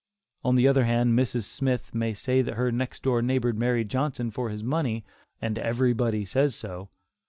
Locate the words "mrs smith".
1.13-1.93